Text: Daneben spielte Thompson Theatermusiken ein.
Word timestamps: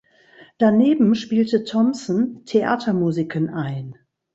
Daneben 0.57 1.13
spielte 1.13 1.63
Thompson 1.63 2.43
Theatermusiken 2.47 3.49
ein. 3.51 3.95